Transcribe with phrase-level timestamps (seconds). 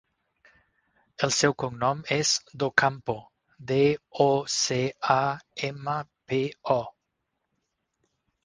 [1.27, 2.31] El seu cognom és
[2.63, 3.15] Docampo:
[3.73, 3.79] de,
[4.27, 4.81] o, ce,
[5.17, 5.21] a,
[5.71, 5.99] ema,
[6.33, 6.41] pe,
[6.81, 6.83] o.